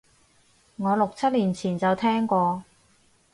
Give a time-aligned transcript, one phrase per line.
[0.77, 2.63] 我六七年前就聽過